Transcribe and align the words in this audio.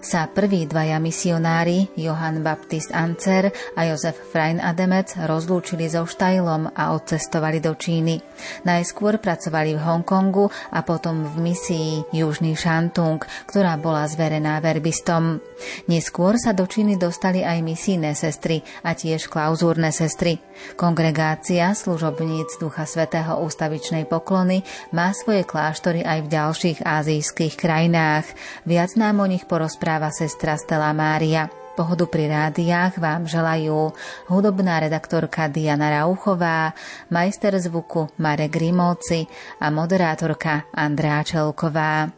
sa 0.02 0.28
prví 0.28 0.68
dvaja 0.68 0.98
misionári, 1.00 1.88
Johann 1.96 2.44
Baptist 2.44 2.92
Ancer 2.96 3.52
a 3.76 3.88
Jozef 3.88 4.18
Frein 4.32 4.60
Ademec, 4.64 5.16
rozlúčili 5.16 5.88
so 5.92 6.08
Štajlom 6.08 6.72
a 6.74 6.96
odcestovali 6.96 7.60
do 7.60 7.76
Číny. 7.76 8.20
Najskôr 8.64 9.20
pracovali 9.20 9.76
v 9.78 9.84
Hongkongu 9.84 10.50
a 10.72 10.80
potom 10.82 11.28
v 11.28 11.52
misii 11.52 12.16
Južný 12.16 12.56
Šantung, 12.56 13.24
ktorá 13.48 13.76
bola 13.76 14.08
zverená 14.08 14.58
verbistom. 14.64 15.44
Neskôr 15.92 16.40
sa 16.40 16.56
do 16.56 16.66
Číny 16.66 16.98
dostali 16.98 17.46
aj 17.46 17.62
misijné 17.62 18.16
sestry 18.18 18.64
a 18.82 18.96
tiež 18.98 19.30
klauzúrne 19.30 19.94
sestry. 19.94 20.40
Kongregácia 20.78 21.74
služobníc 21.74 22.62
Ducha 22.62 22.86
Svetého 22.86 23.42
ústavičnej 23.42 24.06
poklony 24.06 24.62
má 24.94 25.10
svoje 25.14 25.42
kláštory 25.46 26.06
aj 26.06 26.20
v 26.26 26.32
ďalších 26.32 26.80
azijských 27.02 27.58
krajinách. 27.58 28.30
Viac 28.70 28.94
nám 28.94 29.26
o 29.26 29.28
nich 29.28 29.50
porozpráva 29.50 30.14
sestra 30.14 30.54
Stella 30.56 30.94
Mária. 30.94 31.50
Pohodu 31.74 32.06
pri 32.06 32.30
rádiách 32.30 33.02
vám 33.02 33.26
želajú 33.26 33.96
hudobná 34.30 34.78
redaktorka 34.84 35.50
Diana 35.50 35.90
Rauchová, 35.90 36.78
majster 37.10 37.58
zvuku 37.58 38.12
Marek 38.22 38.54
Grimovci 38.54 39.26
a 39.58 39.74
moderátorka 39.74 40.70
Andrá 40.76 41.26
Čelková. 41.26 42.12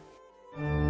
thank 0.54 0.78
you 0.78 0.83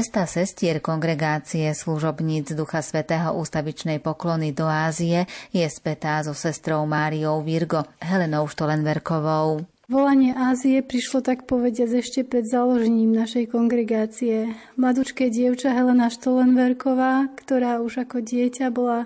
Cesta 0.00 0.24
sestier 0.24 0.80
kongregácie 0.80 1.68
služobníc 1.76 2.56
Ducha 2.56 2.80
Svetého 2.80 3.36
ústavičnej 3.36 4.00
poklony 4.00 4.48
do 4.48 4.64
Ázie 4.64 5.28
je 5.52 5.60
spätá 5.68 6.24
so 6.24 6.32
sestrou 6.32 6.88
Máriou 6.88 7.44
Virgo, 7.44 7.84
Helenou 8.00 8.48
Štolenverkovou. 8.48 9.60
Volanie 9.92 10.32
Ázie 10.32 10.80
prišlo 10.80 11.20
tak 11.20 11.44
povediať 11.44 12.00
ešte 12.00 12.24
pred 12.24 12.48
založením 12.48 13.12
našej 13.12 13.52
kongregácie. 13.52 14.56
Mladučké 14.80 15.28
dievča 15.28 15.76
Helena 15.76 16.08
Štolenverková, 16.08 17.28
ktorá 17.36 17.84
už 17.84 18.08
ako 18.08 18.24
dieťa 18.24 18.72
bola 18.72 19.04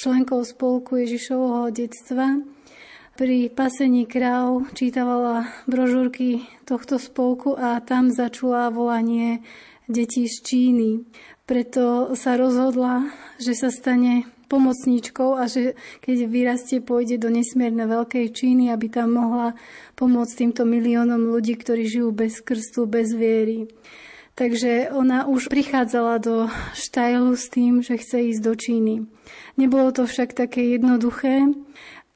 členkou 0.00 0.40
spolku 0.40 1.04
Ježišovho 1.04 1.68
detstva, 1.68 2.40
pri 3.20 3.52
pasení 3.52 4.08
kráv 4.08 4.72
čítavala 4.72 5.52
brožúrky 5.68 6.48
tohto 6.64 6.96
spolku 6.96 7.52
a 7.60 7.76
tam 7.84 8.08
začula 8.08 8.72
volanie 8.72 9.44
detí 9.90 10.30
z 10.30 10.36
Číny. 10.46 11.02
Preto 11.44 12.14
sa 12.14 12.38
rozhodla, 12.38 13.10
že 13.42 13.58
sa 13.58 13.74
stane 13.74 14.30
pomocníčkou 14.46 15.38
a 15.38 15.46
že 15.46 15.78
keď 16.02 16.16
vyrastie, 16.26 16.78
pôjde 16.82 17.18
do 17.22 17.30
nesmierne 17.30 17.86
veľkej 17.86 18.30
Číny, 18.34 18.70
aby 18.70 18.90
tam 18.90 19.18
mohla 19.18 19.54
pomôcť 19.94 20.46
týmto 20.46 20.62
miliónom 20.66 21.30
ľudí, 21.30 21.54
ktorí 21.58 21.86
žijú 21.86 22.10
bez 22.10 22.42
krstu, 22.42 22.86
bez 22.86 23.14
viery. 23.14 23.70
Takže 24.34 24.94
ona 24.94 25.26
už 25.26 25.50
prichádzala 25.50 26.22
do 26.22 26.48
Štajlu 26.74 27.34
s 27.34 27.46
tým, 27.50 27.82
že 27.82 27.98
chce 27.98 28.34
ísť 28.34 28.42
do 28.42 28.54
Číny. 28.54 28.94
Nebolo 29.58 29.90
to 29.94 30.06
však 30.06 30.34
také 30.34 30.74
jednoduché, 30.74 31.50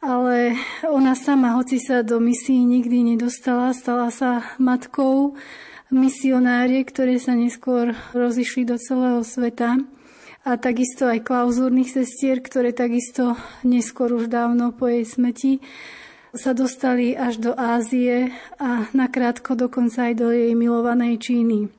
ale 0.03 0.59
ona 0.87 1.15
sama, 1.15 1.57
hoci 1.57 1.79
sa 1.79 2.03
do 2.03 2.19
misií 2.19 2.61
nikdy 2.65 3.15
nedostala, 3.15 3.77
stala 3.77 4.09
sa 4.13 4.43
matkou 4.57 5.37
misionári, 5.95 6.83
ktoré 6.83 7.23
sa 7.23 7.39
neskôr 7.39 7.95
rozišli 8.11 8.67
do 8.67 8.77
celého 8.77 9.23
sveta 9.23 9.79
a 10.45 10.51
takisto 10.59 11.09
aj 11.09 11.23
klauzúrnych 11.25 11.89
sestier, 11.89 12.43
ktoré 12.43 12.75
takisto 12.75 13.39
neskôr 13.63 14.13
už 14.13 14.29
dávno 14.29 14.75
po 14.75 14.91
jej 14.91 15.07
smeti 15.07 15.63
sa 16.35 16.51
dostali 16.51 17.15
až 17.15 17.39
do 17.39 17.53
Ázie 17.55 18.35
a 18.59 18.91
nakrátko 18.91 19.55
dokonca 19.55 20.11
aj 20.11 20.15
do 20.19 20.35
jej 20.35 20.53
milovanej 20.59 21.23
Číny. 21.23 21.71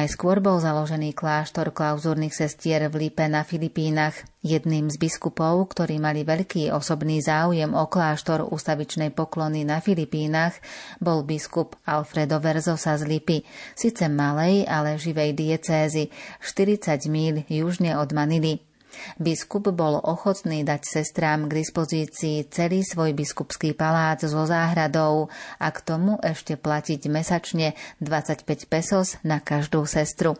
Najskôr 0.00 0.40
bol 0.40 0.56
založený 0.56 1.12
kláštor 1.12 1.76
klauzúrnych 1.76 2.32
sestier 2.32 2.88
v 2.88 3.04
Lipe 3.04 3.28
na 3.28 3.44
Filipínach. 3.44 4.16
Jedným 4.40 4.88
z 4.88 4.96
biskupov, 4.96 5.76
ktorí 5.76 6.00
mali 6.00 6.24
veľký 6.24 6.72
osobný 6.72 7.20
záujem 7.20 7.68
o 7.76 7.84
kláštor 7.84 8.48
ústavičnej 8.48 9.12
poklony 9.12 9.68
na 9.68 9.84
Filipínach, 9.84 10.56
bol 11.04 11.20
biskup 11.20 11.76
Alfredo 11.84 12.40
Verzosa 12.40 12.96
z 12.96 13.04
Lipy, 13.04 13.44
síce 13.76 14.08
malej, 14.08 14.64
ale 14.64 14.96
živej 14.96 15.36
diecézy, 15.36 16.08
40 16.40 17.04
míl 17.12 17.44
južne 17.52 17.92
od 18.00 18.08
Manily. 18.16 18.69
Biskup 19.16 19.70
bol 19.70 19.98
ochotný 20.02 20.66
dať 20.66 20.82
sestrám 20.82 21.46
k 21.46 21.62
dispozícii 21.62 22.48
celý 22.50 22.82
svoj 22.82 23.14
biskupský 23.14 23.72
palác 23.72 24.24
so 24.26 24.42
záhradou 24.46 25.30
a 25.58 25.68
k 25.70 25.78
tomu 25.80 26.18
ešte 26.20 26.58
platiť 26.58 27.06
mesačne 27.10 27.78
25 28.02 28.44
pesos 28.66 29.16
na 29.22 29.38
každú 29.38 29.86
sestru. 29.86 30.36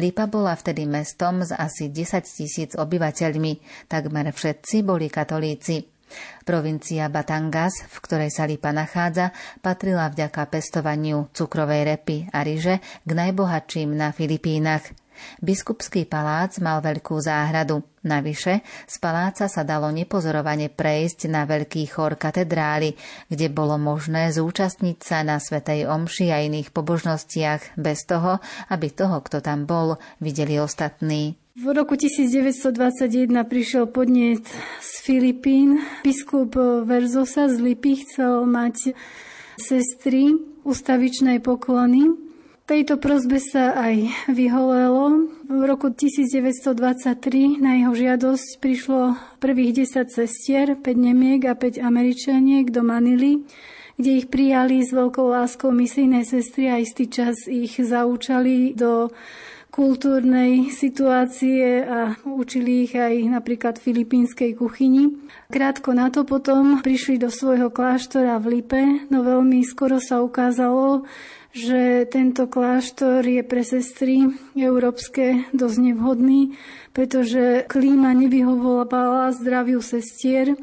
Lipa 0.00 0.24
bola 0.24 0.56
vtedy 0.56 0.88
mestom 0.88 1.44
s 1.44 1.52
asi 1.52 1.92
10 1.92 2.24
tisíc 2.24 2.70
obyvateľmi, 2.72 3.86
takmer 3.88 4.32
všetci 4.32 4.80
boli 4.80 5.12
katolíci. 5.12 5.84
Provincia 6.48 7.12
Batangas, 7.12 7.84
v 7.84 7.96
ktorej 8.00 8.32
sa 8.32 8.48
Lipa 8.48 8.72
nachádza, 8.72 9.36
patrila 9.60 10.08
vďaka 10.08 10.48
pestovaniu 10.48 11.28
cukrovej 11.36 11.84
repy 11.84 12.24
a 12.32 12.40
ryže 12.40 12.80
k 13.04 13.10
najbohatším 13.12 13.92
na 13.92 14.08
Filipínach. 14.16 14.88
Biskupský 15.42 16.04
palác 16.04 16.58
mal 16.58 16.82
veľkú 16.82 17.18
záhradu. 17.18 17.82
Navyše, 17.98 18.62
z 18.86 18.96
paláca 19.02 19.50
sa 19.50 19.62
dalo 19.66 19.90
nepozorovane 19.90 20.70
prejsť 20.70 21.26
na 21.28 21.44
veľký 21.44 21.82
chór 21.90 22.14
katedrály, 22.14 22.94
kde 23.26 23.46
bolo 23.50 23.74
možné 23.76 24.30
zúčastniť 24.30 24.98
sa 25.02 25.26
na 25.26 25.42
Svetej 25.42 25.90
Omši 25.90 26.30
a 26.30 26.38
iných 26.46 26.70
pobožnostiach 26.70 27.74
bez 27.74 28.06
toho, 28.06 28.38
aby 28.70 28.88
toho, 28.94 29.18
kto 29.20 29.42
tam 29.42 29.66
bol, 29.66 29.98
videli 30.22 30.62
ostatní. 30.62 31.34
V 31.58 31.74
roku 31.74 31.98
1921 31.98 33.34
prišiel 33.42 33.90
podnet 33.90 34.46
z 34.78 34.92
Filipín. 35.02 35.82
Biskup 36.06 36.54
Verzosa 36.86 37.50
z 37.50 37.58
Lipy 37.58 38.06
chcel 38.06 38.46
mať 38.46 38.94
sestry 39.58 40.38
ustavičnej 40.62 41.42
poklony 41.42 42.27
Tejto 42.68 43.00
prozbe 43.00 43.40
sa 43.40 43.72
aj 43.72 44.28
vyholelo. 44.28 45.32
V 45.48 45.62
roku 45.64 45.88
1923 45.88 47.56
na 47.64 47.80
jeho 47.80 47.96
žiadosť 47.96 48.60
prišlo 48.60 49.16
prvých 49.40 49.88
10 49.88 50.04
cestier, 50.12 50.76
5 50.76 50.84
Nemiek 50.84 51.48
a 51.48 51.56
5 51.56 51.80
Američaniek 51.80 52.68
do 52.68 52.84
Manily, 52.84 53.40
kde 53.96 54.10
ich 54.20 54.28
prijali 54.28 54.84
s 54.84 54.92
veľkou 54.92 55.32
láskou 55.32 55.72
misijné 55.72 56.28
sestry 56.28 56.68
a 56.68 56.76
istý 56.76 57.08
čas 57.08 57.48
ich 57.48 57.80
zaučali 57.80 58.76
do 58.76 59.08
kultúrnej 59.72 60.68
situácie 60.68 61.88
a 61.88 62.20
učili 62.28 62.84
ich 62.84 62.92
aj 62.92 63.32
napríklad 63.32 63.80
filipínskej 63.80 64.60
kuchyni. 64.60 65.16
Krátko 65.48 65.96
na 65.96 66.12
to 66.12 66.28
potom 66.28 66.84
prišli 66.84 67.16
do 67.16 67.32
svojho 67.32 67.72
kláštora 67.72 68.36
v 68.44 68.60
Lipe, 68.60 69.08
no 69.08 69.24
veľmi 69.24 69.64
skoro 69.64 70.04
sa 70.04 70.20
ukázalo, 70.20 71.08
že 71.52 72.04
tento 72.12 72.44
kláštor 72.44 73.24
je 73.24 73.42
pre 73.42 73.64
sestry 73.64 74.28
európske 74.52 75.48
dosť 75.56 75.78
nevhodný, 75.80 76.54
pretože 76.92 77.64
klíma 77.66 78.12
nevyhovovala 78.12 79.32
zdraviu 79.32 79.80
sestier 79.80 80.54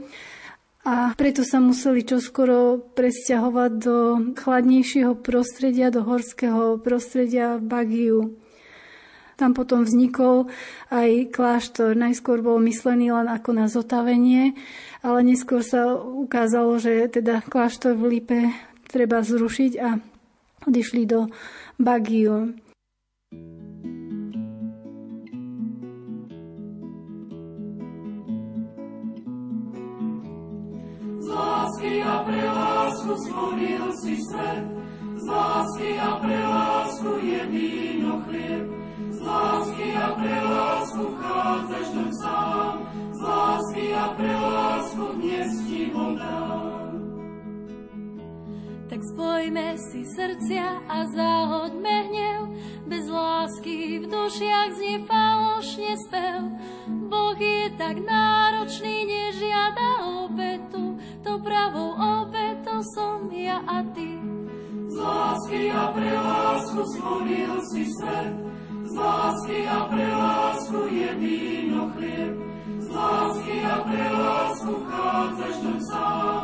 a 0.86 1.18
preto 1.18 1.42
sa 1.42 1.58
museli 1.58 2.06
čoskoro 2.06 2.78
presťahovať 2.94 3.72
do 3.82 3.98
chladnejšieho 4.38 5.18
prostredia, 5.18 5.90
do 5.90 6.06
horského 6.06 6.78
prostredia 6.78 7.58
v 7.58 7.64
Bagiu. 7.66 8.20
Tam 9.36 9.52
potom 9.52 9.84
vznikol 9.84 10.48
aj 10.94 11.34
kláštor. 11.36 11.92
Najskôr 11.92 12.40
bol 12.40 12.56
myslený 12.64 13.12
len 13.12 13.28
ako 13.28 13.52
na 13.52 13.68
zotavenie, 13.68 14.56
ale 15.04 15.20
neskôr 15.28 15.60
sa 15.60 15.92
ukázalo, 16.00 16.80
že 16.80 17.12
teda 17.12 17.44
kláštor 17.44 18.00
v 18.00 18.16
Lipe 18.16 18.40
treba 18.88 19.20
zrušiť 19.20 19.72
a 19.82 20.00
odišli 20.68 21.06
do 21.06 21.28
Bagiu. 21.80 22.54
Z 31.20 31.28
lásky 31.28 32.02
a 32.02 32.16
pre 32.24 32.44
lásku 32.46 33.12
stvoril 33.18 33.86
si 34.02 34.16
z 35.26 35.28
lásky 35.28 36.00
a 36.00 36.12
pre 36.22 36.38
lásku 36.38 37.10
je 37.22 37.40
víno 37.50 38.22
chlieb, 38.30 38.66
z 39.10 39.20
lásky 39.22 39.88
a 39.98 40.08
pre 40.14 40.38
lásku 40.44 41.04
vchádzaš 41.18 41.88
do 41.90 42.06
sám, 42.22 42.76
z 43.12 43.22
lásky 43.22 43.86
a 43.94 44.06
pre 44.14 44.34
lásku 44.36 45.04
dnes 45.18 45.50
ti 45.68 45.90
ho 45.94 46.16
dám 46.16 46.65
tak 48.96 49.12
spojme 49.12 49.76
si 49.76 50.08
srdcia 50.08 50.88
a 50.88 51.04
zahoďme 51.12 51.96
hnev. 52.08 52.48
Bez 52.88 53.12
lásky 53.12 54.00
v 54.00 54.08
dušiach 54.08 54.72
znie 54.72 55.04
falošne 55.04 56.00
spev. 56.00 56.48
Boh 57.12 57.36
je 57.36 57.76
tak 57.76 58.00
náročný, 58.00 59.04
nežiada 59.04 60.00
obetu, 60.24 60.96
to 61.28 61.44
pravou 61.44 61.92
obetou 62.24 62.80
som 62.96 63.28
ja 63.36 63.60
a 63.68 63.84
ty. 63.92 64.16
Z 64.88 64.96
lásky 64.96 65.76
a 65.76 65.92
pre 65.92 66.12
lásku 66.16 66.80
stvoril 66.96 67.52
si 67.68 67.84
svet, 68.00 68.32
z 68.80 68.94
lásky 68.96 69.60
a 69.68 69.92
pre 69.92 70.08
lásku 70.08 70.80
je 70.88 71.10
víno 71.20 71.92
chlieb, 72.00 72.40
z 72.80 72.88
lásky 72.96 73.56
a 73.60 73.76
pre 73.84 74.06
lásku 74.08 74.72
vchádzaš 74.72 75.56
do 75.68 75.74
sám, 75.84 76.44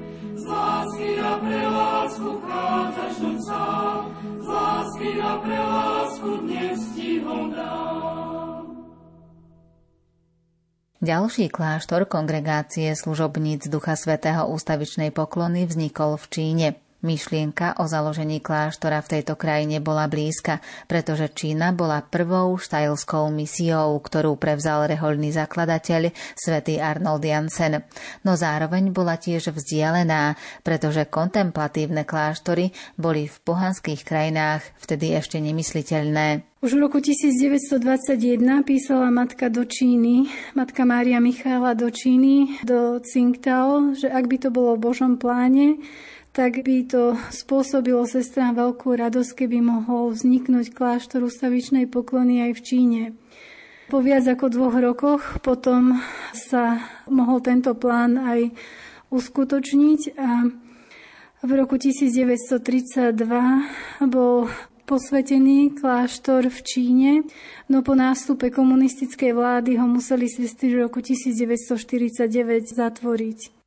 lásky 0.47 1.09
a 1.19 1.31
pre 1.37 1.61
lásku 1.67 2.29
vchádzaš 2.39 3.13
do 3.19 3.31
sám, 3.47 4.01
z 4.41 4.47
lásky 4.47 5.09
a 5.21 5.31
pre 5.37 5.59
lásku 5.59 6.29
dnes 6.37 6.79
ti 6.95 7.11
ho. 7.19 7.41
Ďalší 11.01 11.49
kláštor 11.49 12.05
kongregácie 12.05 12.93
služobníc 12.93 13.65
Ducha 13.65 13.97
Svetého 13.97 14.45
ústavičnej 14.53 15.09
poklony 15.09 15.65
vznikol 15.65 16.13
v 16.13 16.25
Číne. 16.29 16.67
Myšlienka 17.01 17.81
o 17.81 17.89
založení 17.89 18.37
kláštora 18.37 19.01
v 19.01 19.17
tejto 19.17 19.33
krajine 19.33 19.81
bola 19.81 20.05
blízka, 20.05 20.61
pretože 20.85 21.33
Čína 21.33 21.73
bola 21.73 22.05
prvou 22.05 22.53
štajlskou 22.61 23.33
misiou, 23.33 23.97
ktorú 23.97 24.37
prevzal 24.37 24.85
rehoľný 24.85 25.33
zakladateľ 25.33 26.13
svätý 26.37 26.77
Arnold 26.77 27.25
Jansen. 27.25 27.81
No 28.21 28.37
zároveň 28.37 28.93
bola 28.93 29.17
tiež 29.17 29.49
vzdialená, 29.49 30.37
pretože 30.61 31.09
kontemplatívne 31.09 32.05
kláštory 32.05 32.69
boli 33.01 33.25
v 33.25 33.37
pohanských 33.49 34.05
krajinách 34.05 34.61
vtedy 34.77 35.17
ešte 35.17 35.41
nemysliteľné. 35.41 36.45
Už 36.61 36.77
v 36.77 36.85
roku 36.85 37.01
1921 37.01 37.81
písala 38.61 39.09
matka 39.09 39.49
do 39.49 39.65
Číny, 39.65 40.29
matka 40.53 40.85
Mária 40.85 41.17
Michála 41.17 41.73
do 41.73 41.89
Číny, 41.89 42.61
do 42.61 43.01
Tsingtao, 43.01 43.97
že 43.97 44.05
ak 44.05 44.29
by 44.29 44.37
to 44.37 44.49
bolo 44.53 44.77
v 44.77 44.93
Božom 44.93 45.17
pláne, 45.17 45.81
tak 46.31 46.63
by 46.63 46.87
to 46.87 47.19
spôsobilo 47.27 48.07
sestrám 48.07 48.55
veľkú 48.55 48.95
radosť, 48.95 49.43
keby 49.43 49.59
mohol 49.59 50.15
vzniknúť 50.15 50.71
kláštor 50.71 51.27
ustavičnej 51.27 51.91
poklony 51.91 52.47
aj 52.47 52.51
v 52.55 52.61
Číne. 52.63 53.03
Po 53.91 53.99
viac 53.99 54.23
ako 54.23 54.47
dvoch 54.47 54.75
rokoch 54.79 55.43
potom 55.43 55.99
sa 56.31 56.79
mohol 57.11 57.43
tento 57.43 57.75
plán 57.75 58.15
aj 58.15 58.55
uskutočniť 59.11 60.15
a 60.15 60.47
v 61.43 61.51
roku 61.59 61.75
1932 61.75 63.11
bol 64.07 64.47
posvetený 64.87 65.75
kláštor 65.75 66.47
v 66.47 66.59
Číne, 66.63 67.11
no 67.67 67.83
po 67.83 67.91
nástupe 67.91 68.47
komunistickej 68.51 69.35
vlády 69.35 69.75
ho 69.75 69.87
museli 69.87 70.31
sestry 70.31 70.79
v 70.79 70.87
roku 70.87 71.03
1949 71.03 72.71
zatvoriť. 72.71 73.60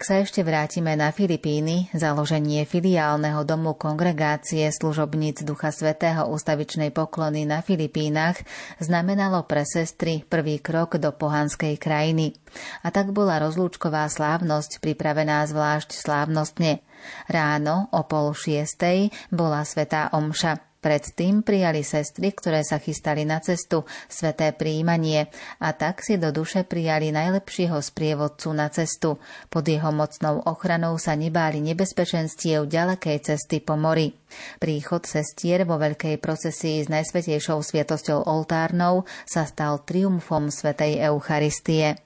Ak 0.00 0.08
sa 0.08 0.24
ešte 0.24 0.40
vrátime 0.40 0.96
na 0.96 1.12
Filipíny, 1.12 1.92
založenie 1.92 2.64
filiálneho 2.64 3.44
domu 3.44 3.76
kongregácie 3.76 4.64
služobníc 4.72 5.44
Ducha 5.44 5.68
Svetého 5.68 6.24
ústavičnej 6.24 6.88
poklony 6.88 7.44
na 7.44 7.60
Filipínach 7.60 8.40
znamenalo 8.80 9.44
pre 9.44 9.68
sestry 9.68 10.24
prvý 10.24 10.56
krok 10.56 10.96
do 10.96 11.12
pohanskej 11.12 11.76
krajiny. 11.76 12.32
A 12.80 12.88
tak 12.88 13.12
bola 13.12 13.44
rozlúčková 13.44 14.08
slávnosť 14.08 14.80
pripravená 14.80 15.44
zvlášť 15.44 15.92
slávnostne. 15.92 16.80
Ráno 17.28 17.92
o 17.92 18.00
pol 18.08 18.32
šiestej 18.32 19.12
bola 19.28 19.68
svetá 19.68 20.08
omša. 20.16 20.69
Predtým 20.80 21.44
prijali 21.44 21.84
sestry, 21.84 22.32
ktoré 22.32 22.64
sa 22.64 22.80
chystali 22.80 23.28
na 23.28 23.36
cestu, 23.44 23.84
sveté 24.08 24.56
príjmanie 24.56 25.28
a 25.60 25.76
tak 25.76 26.00
si 26.00 26.16
do 26.16 26.32
duše 26.32 26.64
prijali 26.64 27.12
najlepšieho 27.12 27.84
sprievodcu 27.84 28.48
na 28.56 28.72
cestu. 28.72 29.20
Pod 29.52 29.68
jeho 29.68 29.92
mocnou 29.92 30.40
ochranou 30.48 30.96
sa 30.96 31.12
nebáli 31.12 31.60
nebezpečenstiev 31.60 32.64
ďalekej 32.64 33.18
cesty 33.20 33.60
po 33.60 33.76
mori. 33.76 34.16
Príchod 34.56 35.04
sestier 35.04 35.68
vo 35.68 35.76
veľkej 35.76 36.16
procesii 36.16 36.80
s 36.80 36.88
najsvetejšou 36.88 37.60
sviatosťou 37.60 38.24
oltárnou 38.24 39.04
sa 39.28 39.44
stal 39.44 39.84
triumfom 39.84 40.48
svetej 40.48 40.96
Eucharistie. 41.12 42.00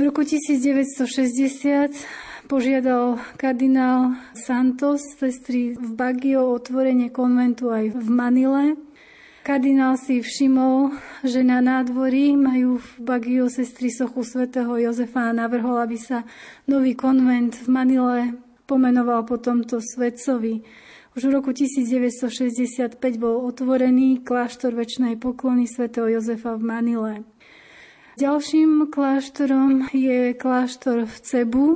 V 0.00 0.08
roku 0.08 0.24
1960 0.24 2.27
požiadal 2.48 3.20
kardinál 3.36 4.16
Santos 4.32 5.04
sestry 5.20 5.76
v 5.76 5.92
Bagio 5.92 6.48
o 6.48 6.56
otvorenie 6.56 7.12
konventu 7.12 7.68
aj 7.68 7.92
v 7.92 8.08
Manile. 8.08 8.64
Kardinál 9.44 10.00
si 10.00 10.24
všimol, 10.24 10.96
že 11.20 11.44
na 11.44 11.60
nádvorí 11.60 12.40
majú 12.40 12.80
v 12.80 12.88
Bagio 13.04 13.52
sestry 13.52 13.92
sochu 13.92 14.24
svätého 14.24 14.72
Jozefa 14.80 15.28
a 15.28 15.36
navrhol, 15.36 15.76
aby 15.76 16.00
sa 16.00 16.24
nový 16.64 16.96
konvent 16.96 17.52
v 17.52 17.68
Manile 17.68 18.20
pomenoval 18.64 19.28
po 19.28 19.36
tomto 19.36 19.84
svetcovi. 19.84 20.64
Už 21.16 21.28
v 21.28 21.32
roku 21.32 21.52
1965 21.52 22.96
bol 23.20 23.44
otvorený 23.44 24.24
kláštor 24.24 24.72
väčšnej 24.72 25.20
poklony 25.20 25.68
svätého 25.68 26.08
Jozefa 26.08 26.56
v 26.56 26.64
Manile. 26.64 27.14
Ďalším 28.16 28.88
kláštorom 28.88 29.92
je 29.92 30.32
kláštor 30.32 31.04
v 31.04 31.16
Cebu, 31.22 31.66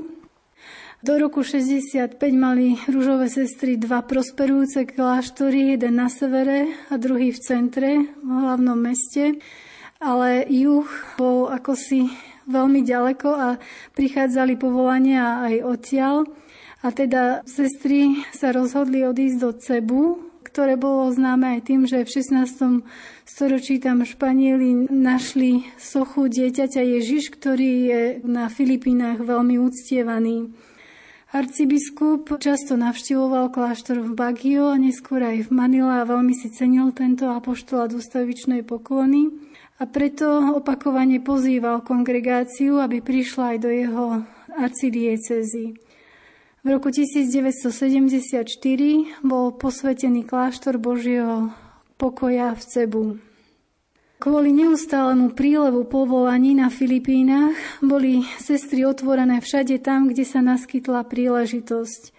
do 1.03 1.19
roku 1.19 1.43
65 1.43 2.15
mali 2.31 2.79
rúžové 2.87 3.27
sestry 3.27 3.75
dva 3.75 4.07
prosperujúce 4.07 4.87
kláštory, 4.87 5.75
jeden 5.75 5.99
na 5.99 6.07
severe 6.07 6.71
a 6.91 6.95
druhý 6.95 7.35
v 7.35 7.43
centre, 7.43 7.91
v 8.07 8.31
hlavnom 8.31 8.79
meste. 8.79 9.43
Ale 9.99 10.47
juh 10.47 10.87
bol 11.19 11.51
ako 11.51 11.75
si 11.75 12.07
veľmi 12.47 12.87
ďaleko 12.87 13.29
a 13.35 13.49
prichádzali 13.99 14.55
povolania 14.55 15.43
aj 15.43 15.55
odtiaľ. 15.67 16.17
A 16.83 16.95
teda 16.95 17.43
sestry 17.51 18.23
sa 18.31 18.55
rozhodli 18.55 19.03
odísť 19.03 19.39
do 19.39 19.51
Cebu, 19.59 20.03
ktoré 20.47 20.79
bolo 20.79 21.11
známe 21.11 21.59
aj 21.59 21.61
tým, 21.67 21.83
že 21.87 22.07
v 22.07 22.15
16. 22.15 22.83
storočí 23.27 23.83
tam 23.83 24.07
Španieli 24.07 24.91
našli 24.91 25.67
sochu 25.79 26.31
dieťaťa 26.31 26.83
Ježiš, 26.83 27.35
ktorý 27.35 27.73
je 27.91 28.03
na 28.23 28.47
Filipínach 28.51 29.19
veľmi 29.23 29.59
uctievaný. 29.63 30.51
Arcibiskup 31.33 32.29
často 32.45 32.77
navštivoval 32.77 33.49
kláštor 33.57 34.05
v 34.05 34.13
Baguio 34.13 34.69
a 34.69 34.77
neskôr 34.77 35.25
aj 35.25 35.49
v 35.49 35.51
Manila 35.57 36.05
a 36.05 36.09
veľmi 36.09 36.37
si 36.37 36.53
cenil 36.53 36.93
tento 36.93 37.25
apoštolát 37.33 37.89
ústavičnej 37.89 38.61
poklony 38.69 39.33
a 39.81 39.89
preto 39.89 40.29
opakovane 40.53 41.25
pozýval 41.25 41.81
kongregáciu, 41.89 42.85
aby 42.85 43.01
prišla 43.01 43.57
aj 43.57 43.59
do 43.65 43.71
jeho 43.73 44.05
arcidiecezy. 44.61 45.73
V 46.61 46.67
roku 46.69 46.93
1974 46.93 48.45
bol 49.25 49.57
posvetený 49.57 50.29
kláštor 50.29 50.77
Božieho 50.77 51.49
pokoja 51.97 52.53
v 52.53 52.61
Cebu. 52.61 53.05
Kvôli 54.23 54.55
neustálemu 54.55 55.35
prílevu 55.35 55.83
povolaní 55.83 56.55
na 56.55 56.71
Filipínach 56.71 57.59
boli 57.83 58.23
sestry 58.39 58.87
otvorené 58.87 59.43
všade 59.43 59.83
tam, 59.83 60.07
kde 60.07 60.23
sa 60.23 60.39
naskytla 60.39 61.03
príležitosť. 61.11 62.15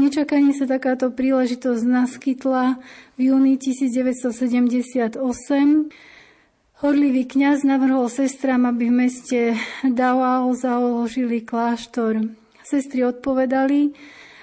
Nečakane 0.00 0.56
sa 0.56 0.64
takáto 0.64 1.12
príležitosť 1.12 1.84
naskytla 1.84 2.80
v 3.20 3.28
júni 3.28 3.60
1978. 3.60 5.20
Horlivý 6.80 7.22
kňaz 7.28 7.68
navrhol 7.68 8.08
sestram, 8.08 8.64
aby 8.64 8.88
v 8.88 8.96
meste 9.04 9.40
Davao 9.84 10.56
založili 10.56 11.44
kláštor. 11.44 12.32
Sestry 12.64 13.04
odpovedali, 13.04 13.92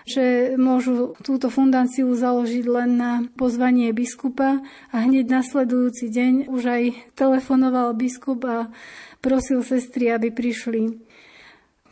že 0.09 0.57
môžu 0.57 1.13
túto 1.21 1.53
fundáciu 1.53 2.09
založiť 2.09 2.65
len 2.65 2.97
na 2.97 3.11
pozvanie 3.37 3.93
biskupa 3.93 4.65
a 4.89 4.95
hneď 5.05 5.29
nasledujúci 5.29 6.09
deň 6.09 6.33
už 6.49 6.63
aj 6.65 6.83
telefonoval 7.13 7.93
biskup 7.93 8.41
a 8.49 8.73
prosil 9.21 9.61
sestry, 9.61 10.09
aby 10.09 10.33
prišli. 10.33 10.97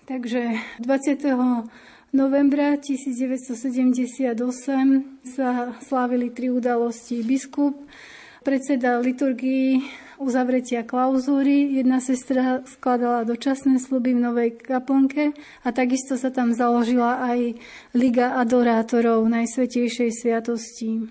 Takže 0.09 0.57
20 0.81 1.69
novembra 2.15 2.79
1978 2.81 4.33
sa 5.21 5.77
slávili 5.85 6.33
tri 6.33 6.49
udalosti. 6.49 7.21
Biskup, 7.21 7.77
predseda 8.41 8.97
liturgii 8.97 10.06
uzavretia 10.17 10.83
klauzúry. 10.83 11.77
Jedna 11.77 12.01
sestra 12.01 12.65
skladala 12.65 13.23
dočasné 13.23 13.77
sluby 13.81 14.13
v 14.17 14.23
novej 14.25 14.49
kaplnke 14.61 15.37
a 15.63 15.67
takisto 15.69 16.17
sa 16.17 16.33
tam 16.33 16.53
založila 16.53 17.21
aj 17.23 17.57
Liga 17.93 18.37
adorátorov 18.37 19.25
Najsvetejšej 19.29 20.09
sviatosti. 20.13 21.09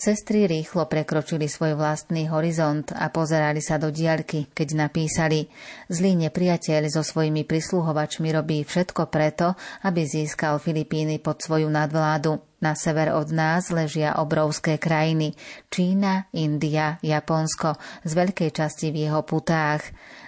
Sestry 0.00 0.48
rýchlo 0.48 0.88
prekročili 0.88 1.44
svoj 1.44 1.76
vlastný 1.76 2.24
horizont 2.32 2.88
a 2.88 3.12
pozerali 3.12 3.60
sa 3.60 3.76
do 3.76 3.92
diaľky, 3.92 4.48
keď 4.48 4.88
napísali 4.88 5.44
Zlý 5.92 6.16
nepriateľ 6.24 6.88
so 6.88 7.04
svojimi 7.04 7.44
prisluhovačmi 7.44 8.32
robí 8.32 8.64
všetko 8.64 9.12
preto, 9.12 9.52
aby 9.84 10.08
získal 10.08 10.56
Filipíny 10.56 11.20
pod 11.20 11.44
svoju 11.44 11.68
nadvládu. 11.68 12.49
Na 12.60 12.76
sever 12.76 13.16
od 13.16 13.32
nás 13.32 13.72
ležia 13.72 14.20
obrovské 14.20 14.76
krajiny 14.76 15.32
Čína, 15.72 16.28
India, 16.36 17.00
Japonsko, 17.00 17.80
z 18.04 18.12
veľkej 18.12 18.50
časti 18.52 18.92
v 18.92 19.08
jeho 19.08 19.24
putách. 19.24 19.80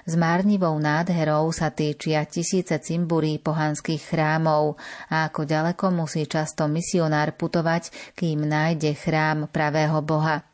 S 0.08 0.16
márnivou 0.16 0.72
nádherou 0.80 1.52
sa 1.52 1.68
týčia 1.68 2.24
tisíce 2.24 2.72
cimburí 2.80 3.36
pohanských 3.36 4.16
chrámov 4.16 4.80
a 5.12 5.28
ako 5.28 5.44
ďaleko 5.44 5.84
musí 5.92 6.24
často 6.24 6.64
misionár 6.72 7.36
putovať, 7.36 8.16
kým 8.16 8.48
nájde 8.48 8.96
chrám 8.96 9.52
pravého 9.52 10.00
Boha. 10.00 10.51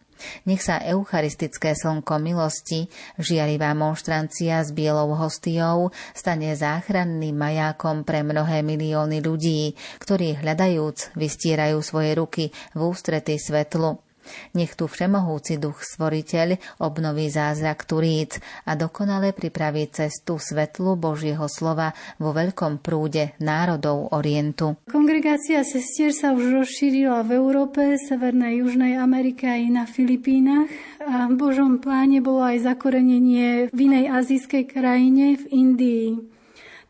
Nech 0.49 0.65
sa 0.65 0.83
eucharistické 0.83 1.77
slnko 1.77 2.19
milosti, 2.19 2.91
žiarivá 3.21 3.75
monštrancia 3.77 4.65
s 4.65 4.75
bielou 4.75 5.15
hostiou 5.15 5.95
stane 6.17 6.55
záchranným 6.57 7.37
majákom 7.37 8.03
pre 8.03 8.27
mnohé 8.27 8.67
milióny 8.67 9.23
ľudí, 9.23 9.77
ktorí 10.03 10.41
hľadajúc 10.41 11.15
vystierajú 11.15 11.79
svoje 11.85 12.17
ruky 12.17 12.45
v 12.75 12.81
ústrety 12.81 13.39
svetlu. 13.39 14.08
Nech 14.57 14.75
tu 14.75 14.88
všemohúci 14.88 15.61
duch 15.61 15.81
stvoriteľ 15.85 16.81
obnoví 16.83 17.29
zázrak 17.29 17.85
Turíc 17.85 18.41
a 18.64 18.75
dokonale 18.75 19.37
pripraví 19.37 19.88
cestu 19.91 20.41
svetlu 20.41 20.95
Božieho 20.99 21.47
slova 21.51 21.93
vo 22.17 22.33
veľkom 22.33 22.81
prúde 22.81 23.37
národov 23.38 24.12
Orientu. 24.12 24.79
Kongregácia 24.88 25.62
sestier 25.62 26.14
sa 26.17 26.33
už 26.33 26.64
rozšírila 26.64 27.25
v 27.25 27.31
Európe, 27.38 27.97
Severnej 27.97 28.64
Južnej 28.64 28.97
Amerike 28.99 29.49
aj 29.49 29.62
na 29.69 29.85
Filipínach 29.85 30.71
a 31.03 31.29
v 31.31 31.35
Božom 31.38 31.81
pláne 31.81 32.21
bolo 32.21 32.45
aj 32.45 32.64
zakorenenie 32.69 33.73
v 33.73 33.79
inej 33.79 34.12
azijskej 34.12 34.64
krajine 34.69 35.38
v 35.41 35.45
Indii, 35.55 36.09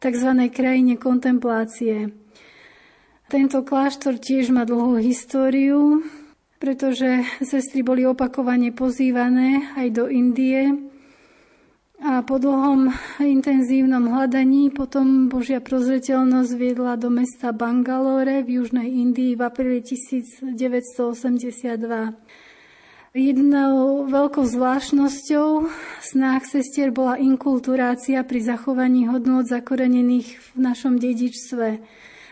tzv. 0.03 0.31
krajine 0.51 0.99
kontemplácie. 0.99 2.11
Tento 3.29 3.61
kláštor 3.61 4.17
tiež 4.17 4.49
má 4.49 4.65
dlhú 4.65 4.97
históriu 5.05 6.01
pretože 6.59 7.23
sestry 7.41 7.87
boli 7.87 8.03
opakovane 8.03 8.75
pozývané 8.75 9.73
aj 9.79 9.89
do 9.95 10.05
Indie 10.11 10.75
a 11.99 12.23
po 12.23 12.39
dlhom 12.39 12.95
intenzívnom 13.19 14.07
hľadaní 14.07 14.71
potom 14.71 15.27
Božia 15.27 15.59
prozreteľnosť 15.59 16.53
viedla 16.55 16.95
do 16.95 17.11
mesta 17.11 17.51
Bangalore 17.51 18.47
v 18.47 18.63
južnej 18.63 18.87
Indii 18.87 19.35
v 19.35 19.43
apríli 19.43 19.83
1982. 19.83 20.55
Jednou 23.19 24.07
veľkou 24.07 24.45
zvláštnosťou 24.47 25.67
snách 25.99 26.45
sestier 26.47 26.95
bola 26.95 27.19
inkulturácia 27.19 28.23
pri 28.23 28.47
zachovaní 28.47 29.11
hodnôt 29.11 29.43
zakorenených 29.43 30.39
v 30.55 30.59
našom 30.63 31.03
dedičstve 31.03 31.83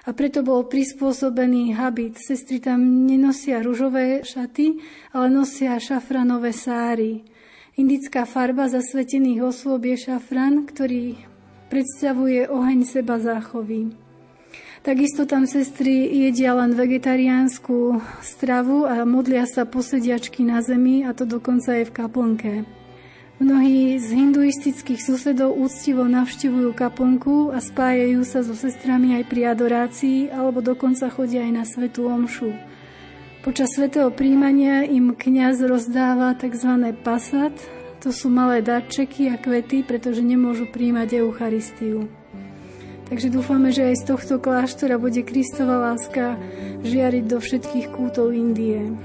a 0.07 0.15
preto 0.15 0.47
bol 0.47 0.71
prispôsobený 0.71 1.75
habit. 1.75 2.23
Sestry 2.23 2.63
tam 2.63 3.11
nenosia 3.11 3.59
ružové 3.59 4.23
šaty, 4.23 4.79
ale 5.11 5.27
nosia 5.35 5.75
šafranové 5.83 6.55
sáry. 6.55 7.27
Indická 7.77 8.25
farba 8.25 8.71
zasvetených 8.71 9.43
osôb 9.43 9.85
je 9.85 10.09
šafran, 10.09 10.65
ktorý 10.65 11.19
predstavuje 11.67 12.47
oheň 12.47 12.87
seba 12.87 13.19
záchovy. 13.19 13.93
Takisto 14.87 15.27
tam 15.27 15.51
sestry 15.51 16.07
jedia 16.07 16.55
len 16.55 16.79
vegetariánsku 16.79 17.99
stravu 18.23 18.87
a 18.87 19.03
modlia 19.03 19.43
sa 19.43 19.67
posediačky 19.67 20.47
na 20.47 20.63
zemi 20.63 21.03
a 21.03 21.11
to 21.11 21.27
dokonca 21.27 21.83
aj 21.83 21.91
v 21.91 21.93
kaplnke. 21.93 22.53
Mnohí 23.37 24.01
z 24.01 24.17
hinduistických 24.17 24.97
susedov 24.97 25.61
úctivo 25.61 26.09
navštevujú 26.09 26.73
kaplnku 26.73 27.53
a 27.53 27.61
spájajú 27.61 28.25
sa 28.25 28.41
so 28.41 28.57
sestrami 28.57 29.13
aj 29.21 29.29
pri 29.29 29.53
adorácii 29.53 30.33
alebo 30.33 30.65
dokonca 30.65 31.13
chodia 31.13 31.45
aj 31.45 31.53
na 31.53 31.65
svetú 31.69 32.09
omšu. 32.09 32.57
Počas 33.45 33.77
svetého 33.77 34.09
príjmania 34.09 34.89
im 34.89 35.13
kňaz 35.13 35.69
rozdáva 35.69 36.33
tzv. 36.33 36.97
pasat, 37.05 37.53
to 38.01 38.09
sú 38.09 38.33
malé 38.33 38.65
darčeky 38.65 39.29
a 39.29 39.37
kvety, 39.37 39.85
pretože 39.85 40.25
nemôžu 40.25 40.73
príjmať 40.73 41.21
Eucharistiu. 41.21 42.09
Takže 43.13 43.29
dúfame, 43.29 43.69
že 43.69 43.93
aj 43.93 44.01
z 44.01 44.05
tohto 44.17 44.35
kláštora 44.41 44.97
bude 44.97 45.21
Kristova 45.21 45.93
láska 45.93 46.41
žiariť 46.89 47.25
do 47.29 47.39
všetkých 47.39 47.87
kútov 47.93 48.33
Indie. 48.33 48.97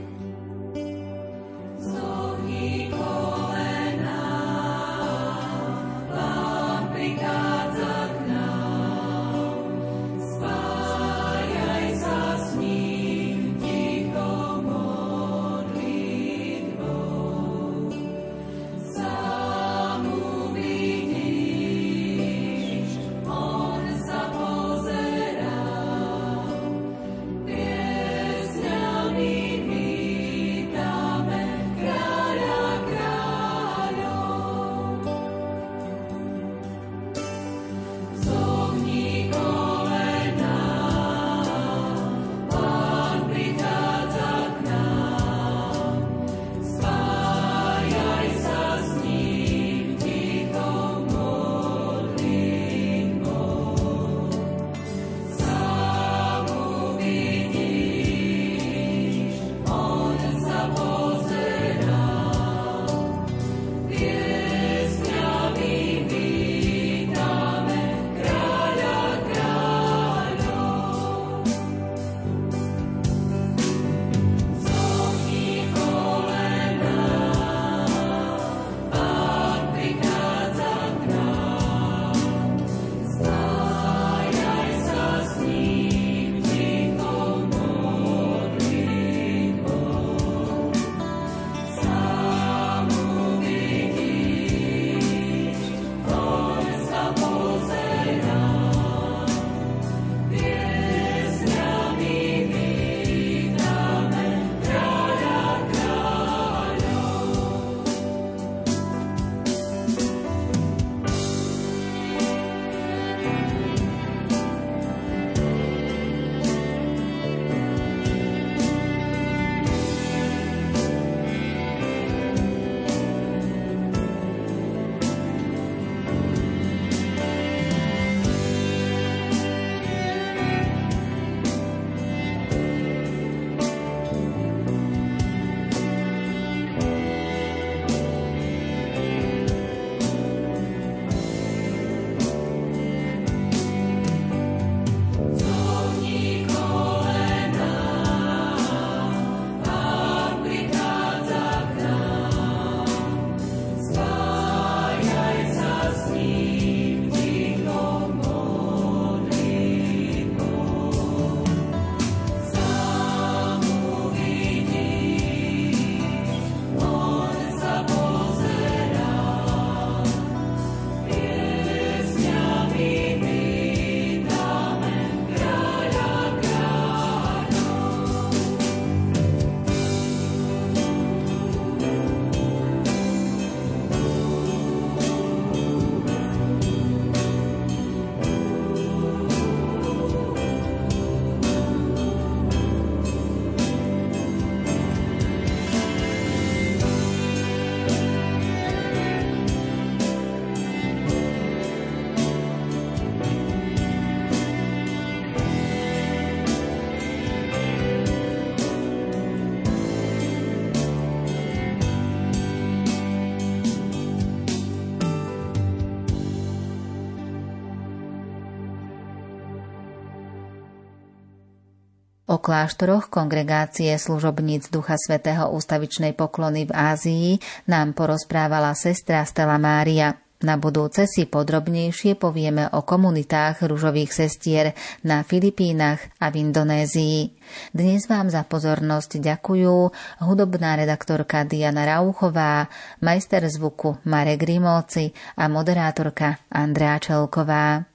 O 222.31 222.39
kláštoroch 222.39 223.11
kongregácie 223.11 223.91
služobníc 223.99 224.71
Ducha 224.71 224.95
Svetého 224.95 225.51
ústavičnej 225.51 226.15
poklony 226.15 226.63
v 226.63 226.71
Ázii 226.71 227.29
nám 227.67 227.91
porozprávala 227.91 228.71
sestra 228.71 229.27
Stella 229.27 229.59
Mária. 229.59 230.15
Na 230.39 230.55
budúce 230.55 231.11
si 231.11 231.27
podrobnejšie 231.27 232.15
povieme 232.15 232.71
o 232.71 232.87
komunitách 232.87 233.67
ružových 233.67 234.15
sestier 234.15 234.71
na 235.03 235.27
Filipínach 235.27 235.99
a 236.23 236.31
v 236.31 236.47
Indonézii. 236.47 237.35
Dnes 237.75 238.07
vám 238.07 238.31
za 238.31 238.47
pozornosť 238.47 239.19
ďakujú 239.19 239.75
hudobná 240.23 240.79
redaktorka 240.79 241.43
Diana 241.43 241.83
Rauchová, 241.83 242.71
majster 243.03 243.43
zvuku 243.43 244.07
Marek 244.07 244.47
Rimóci 244.47 245.11
a 245.35 245.51
moderátorka 245.51 246.47
Andrea 246.47 246.95
Čelková. 246.95 247.91